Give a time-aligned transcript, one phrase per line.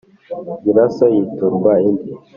[0.63, 2.11] giraso yiturwa indi.